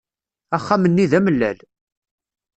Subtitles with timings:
[0.55, 1.59] Axxam-nni d amellal.